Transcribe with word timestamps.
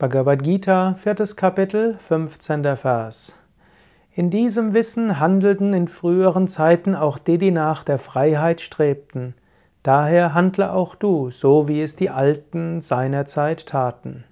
Bhagavad 0.00 0.42
Gita, 0.42 0.94
viertes 0.94 1.36
Kapitel, 1.36 1.98
15. 1.98 2.74
Vers. 2.74 3.34
In 4.14 4.30
diesem 4.30 4.72
Wissen 4.72 5.20
handelten 5.20 5.74
in 5.74 5.88
früheren 5.88 6.48
Zeiten 6.48 6.94
auch 6.94 7.18
die, 7.18 7.36
die 7.36 7.50
nach 7.50 7.84
der 7.84 7.98
Freiheit 7.98 8.62
strebten. 8.62 9.34
Daher 9.82 10.32
handle 10.32 10.72
auch 10.72 10.94
du, 10.94 11.30
so 11.30 11.68
wie 11.68 11.82
es 11.82 11.96
die 11.96 12.08
Alten 12.08 12.80
seinerzeit 12.80 13.66
taten. 13.66 14.24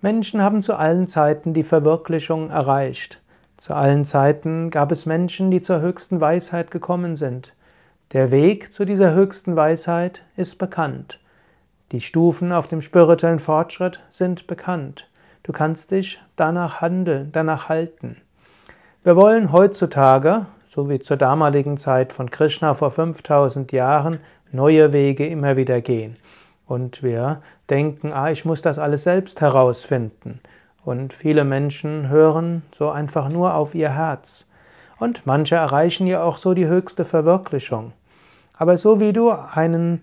Menschen 0.00 0.40
haben 0.40 0.62
zu 0.62 0.72
allen 0.72 1.06
Zeiten 1.06 1.52
die 1.52 1.62
Verwirklichung 1.62 2.48
erreicht. 2.48 3.20
Zu 3.58 3.74
allen 3.74 4.06
Zeiten 4.06 4.70
gab 4.70 4.92
es 4.92 5.04
Menschen, 5.04 5.50
die 5.50 5.60
zur 5.60 5.82
höchsten 5.82 6.22
Weisheit 6.22 6.70
gekommen 6.70 7.16
sind. 7.16 7.54
Der 8.12 8.30
Weg 8.30 8.72
zu 8.72 8.86
dieser 8.86 9.12
höchsten 9.12 9.56
Weisheit 9.56 10.22
ist 10.36 10.56
bekannt. 10.56 11.18
Die 11.94 12.00
Stufen 12.00 12.50
auf 12.50 12.66
dem 12.66 12.82
spirituellen 12.82 13.38
Fortschritt 13.38 14.00
sind 14.10 14.48
bekannt. 14.48 15.08
Du 15.44 15.52
kannst 15.52 15.92
dich 15.92 16.20
danach 16.34 16.80
handeln, 16.80 17.28
danach 17.30 17.68
halten. 17.68 18.16
Wir 19.04 19.14
wollen 19.14 19.52
heutzutage, 19.52 20.46
so 20.66 20.90
wie 20.90 20.98
zur 20.98 21.16
damaligen 21.16 21.78
Zeit 21.78 22.12
von 22.12 22.32
Krishna 22.32 22.74
vor 22.74 22.90
5000 22.90 23.70
Jahren, 23.70 24.18
neue 24.50 24.92
Wege 24.92 25.24
immer 25.28 25.56
wieder 25.56 25.80
gehen. 25.80 26.16
Und 26.66 27.04
wir 27.04 27.42
denken, 27.70 28.12
ah, 28.12 28.32
ich 28.32 28.44
muss 28.44 28.60
das 28.60 28.80
alles 28.80 29.04
selbst 29.04 29.40
herausfinden. 29.40 30.40
Und 30.84 31.12
viele 31.12 31.44
Menschen 31.44 32.08
hören 32.08 32.62
so 32.72 32.90
einfach 32.90 33.28
nur 33.28 33.54
auf 33.54 33.76
ihr 33.76 33.90
Herz. 33.90 34.46
Und 34.98 35.26
manche 35.26 35.54
erreichen 35.54 36.08
ja 36.08 36.24
auch 36.24 36.38
so 36.38 36.54
die 36.54 36.66
höchste 36.66 37.04
Verwirklichung. 37.04 37.92
Aber 38.52 38.78
so 38.78 38.98
wie 38.98 39.12
du 39.12 39.30
einen 39.30 40.00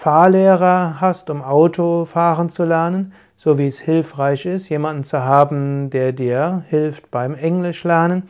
Fahrlehrer 0.00 0.98
hast, 0.98 1.28
um 1.28 1.42
Auto 1.42 2.06
fahren 2.06 2.48
zu 2.48 2.64
lernen, 2.64 3.12
so 3.36 3.58
wie 3.58 3.66
es 3.66 3.78
hilfreich 3.78 4.46
ist, 4.46 4.70
jemanden 4.70 5.04
zu 5.04 5.22
haben, 5.22 5.90
der 5.90 6.12
dir 6.12 6.64
hilft 6.68 7.10
beim 7.10 7.34
Englisch 7.34 7.84
lernen, 7.84 8.22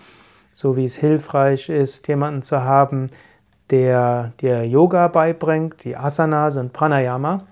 so 0.52 0.76
wie 0.76 0.84
es 0.84 0.96
hilfreich 0.96 1.68
ist, 1.68 2.08
jemanden 2.08 2.42
zu 2.42 2.64
haben, 2.64 3.10
der 3.70 4.32
dir 4.40 4.66
Yoga 4.66 5.06
beibringt, 5.06 5.84
die 5.84 5.96
Asanas 5.96 6.56
und 6.56 6.72
Pranayama, 6.72 7.44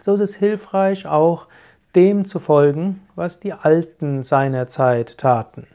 so 0.00 0.14
ist 0.14 0.20
es 0.20 0.36
hilfreich 0.36 1.06
auch 1.06 1.46
dem 1.94 2.24
zu 2.24 2.38
folgen, 2.38 3.02
was 3.14 3.40
die 3.40 3.52
Alten 3.52 4.22
seiner 4.22 4.68
Zeit 4.68 5.18
taten. 5.18 5.66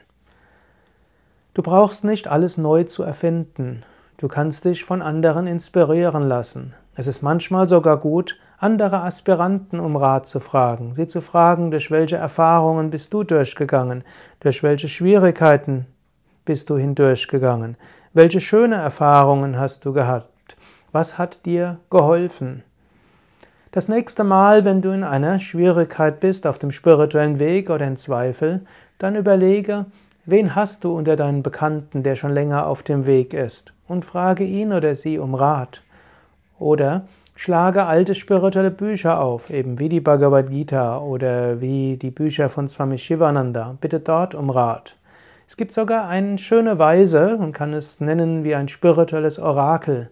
Du 1.54 1.62
brauchst 1.62 2.02
nicht 2.02 2.26
alles 2.26 2.58
neu 2.58 2.82
zu 2.82 3.04
erfinden. 3.04 3.84
Du 4.20 4.28
kannst 4.28 4.66
dich 4.66 4.84
von 4.84 5.00
anderen 5.00 5.46
inspirieren 5.46 6.28
lassen. 6.28 6.74
Es 6.94 7.06
ist 7.06 7.22
manchmal 7.22 7.70
sogar 7.70 7.96
gut, 7.96 8.38
andere 8.58 9.00
Aspiranten 9.00 9.80
um 9.80 9.96
Rat 9.96 10.26
zu 10.26 10.40
fragen, 10.40 10.94
sie 10.94 11.06
zu 11.06 11.22
fragen, 11.22 11.70
durch 11.70 11.90
welche 11.90 12.16
Erfahrungen 12.16 12.90
bist 12.90 13.14
du 13.14 13.24
durchgegangen, 13.24 14.04
durch 14.40 14.62
welche 14.62 14.88
Schwierigkeiten 14.88 15.86
bist 16.44 16.68
du 16.68 16.76
hindurchgegangen, 16.76 17.78
welche 18.12 18.42
schöne 18.42 18.74
Erfahrungen 18.74 19.58
hast 19.58 19.86
du 19.86 19.94
gehabt, 19.94 20.54
was 20.92 21.16
hat 21.16 21.46
dir 21.46 21.78
geholfen. 21.88 22.62
Das 23.72 23.88
nächste 23.88 24.22
Mal, 24.22 24.66
wenn 24.66 24.82
du 24.82 24.90
in 24.90 25.02
einer 25.02 25.38
Schwierigkeit 25.38 26.20
bist, 26.20 26.46
auf 26.46 26.58
dem 26.58 26.72
spirituellen 26.72 27.38
Weg 27.38 27.70
oder 27.70 27.86
in 27.86 27.96
Zweifel, 27.96 28.66
dann 28.98 29.16
überlege, 29.16 29.86
wen 30.24 30.54
hast 30.54 30.84
du 30.84 30.96
unter 30.96 31.16
deinen 31.16 31.42
Bekannten, 31.42 32.02
der 32.02 32.16
schon 32.16 32.32
länger 32.32 32.66
auf 32.66 32.82
dem 32.82 33.06
Weg 33.06 33.34
ist, 33.34 33.72
und 33.88 34.04
frage 34.04 34.44
ihn 34.44 34.72
oder 34.72 34.94
sie 34.94 35.18
um 35.18 35.34
Rat. 35.34 35.82
Oder 36.58 37.06
schlage 37.34 37.84
alte 37.84 38.14
spirituelle 38.14 38.70
Bücher 38.70 39.20
auf, 39.20 39.50
eben 39.50 39.78
wie 39.78 39.88
die 39.88 40.00
Bhagavad 40.00 40.50
Gita 40.50 40.98
oder 40.98 41.60
wie 41.60 41.96
die 41.96 42.10
Bücher 42.10 42.50
von 42.50 42.68
Swami 42.68 42.98
Shivananda. 42.98 43.76
Bitte 43.80 44.00
dort 44.00 44.34
um 44.34 44.50
Rat. 44.50 44.96
Es 45.48 45.56
gibt 45.56 45.72
sogar 45.72 46.06
eine 46.06 46.38
schöne 46.38 46.78
Weise, 46.78 47.36
man 47.38 47.52
kann 47.52 47.72
es 47.72 47.98
nennen 47.98 48.44
wie 48.44 48.54
ein 48.54 48.68
spirituelles 48.68 49.38
Orakel. 49.38 50.10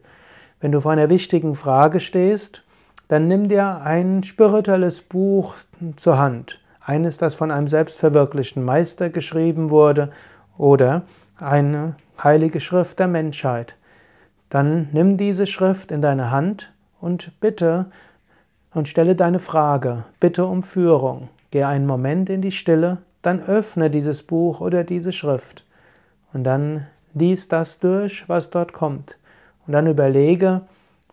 Wenn 0.61 0.73
du 0.73 0.81
vor 0.81 0.93
einer 0.93 1.11
wichtigen 1.11 1.55
Frage 1.55 2.01
stehst, 2.01 2.65
dann 3.07 3.29
nimm 3.29 3.49
dir 3.49 3.83
ein 3.83 4.23
spirituelles 4.23 5.01
Buch 5.01 5.55
zur 5.97 6.19
Hand. 6.19 6.59
Eines, 6.89 7.19
das 7.19 7.35
von 7.35 7.51
einem 7.51 7.69
selbstverwirklichten 7.69 8.65
Meister 8.65 9.11
geschrieben 9.11 9.69
wurde 9.69 10.09
oder 10.57 11.03
eine 11.37 11.97
heilige 12.25 12.61
Schrift 12.61 12.99
der 12.99 13.09
Menschheit. 13.09 13.75
Dann 14.49 14.89
nimm 14.93 15.19
diese 15.19 15.47
Schrift 15.47 15.93
in 15.93 16.01
deine 16.01 16.31
Hand 16.31 16.73
und 16.99 17.39
bitte 17.41 17.91
und 18.73 18.89
stelle 18.89 19.15
deine 19.15 19.39
Frage, 19.39 20.05
bitte 20.19 20.47
um 20.47 20.63
Führung. 20.63 21.29
Geh 21.51 21.65
einen 21.65 21.87
Moment 21.87 22.31
in 22.31 22.41
die 22.41 22.53
Stille, 22.53 22.97
dann 23.21 23.43
öffne 23.43 23.91
dieses 23.91 24.23
Buch 24.23 24.63
oder 24.63 24.83
diese 24.83 25.13
Schrift 25.13 25.67
und 26.33 26.45
dann 26.45 26.87
lies 27.13 27.49
das 27.49 27.81
durch, 27.81 28.27
was 28.31 28.49
dort 28.49 28.73
kommt. 28.73 29.19
Und 29.67 29.75
dann 29.75 29.87
überlege, 29.87 30.63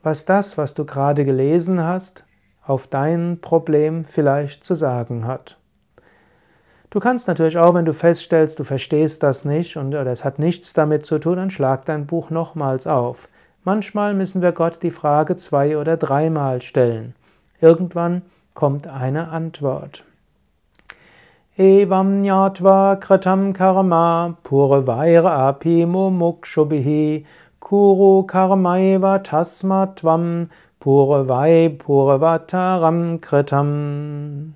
was 0.03 0.23
das, 0.23 0.57
was 0.57 0.73
du 0.73 0.85
gerade 0.85 1.25
gelesen 1.25 1.83
hast, 1.83 2.23
auf 2.65 2.87
dein 2.87 3.39
Problem 3.41 4.05
vielleicht 4.05 4.63
zu 4.63 4.73
sagen 4.73 5.27
hat. 5.27 5.57
Du 6.95 7.01
kannst 7.01 7.27
natürlich 7.27 7.57
auch, 7.57 7.73
wenn 7.73 7.83
du 7.83 7.91
feststellst, 7.91 8.57
du 8.57 8.63
verstehst 8.63 9.21
das 9.21 9.43
nicht 9.43 9.75
und 9.75 9.87
oder 9.87 10.13
es 10.13 10.23
hat 10.23 10.39
nichts 10.39 10.71
damit 10.71 11.05
zu 11.05 11.19
tun, 11.19 11.35
dann 11.35 11.49
schlag 11.49 11.83
dein 11.83 12.05
Buch 12.05 12.29
nochmals 12.29 12.87
auf. 12.87 13.27
Manchmal 13.65 14.13
müssen 14.13 14.41
wir 14.41 14.53
Gott 14.53 14.81
die 14.81 14.91
Frage 14.91 15.35
zwei 15.35 15.77
oder 15.77 15.97
dreimal 15.97 16.61
stellen. 16.61 17.13
Irgendwann 17.59 18.21
kommt 18.53 18.87
eine 18.87 19.27
Antwort. 19.27 20.05
Evam 21.57 22.21
nyatva 22.21 22.95
kratam 22.95 23.51
karma 23.51 24.37
purvaira 24.43 25.49
api 25.49 25.85
mumukshubhi 25.85 27.25
kuru 27.59 28.23
karmaiva 28.23 29.19
tasmatvam 29.19 30.47
purvai 30.79 31.75
purvataram 31.77 33.19
kritam 33.19 34.53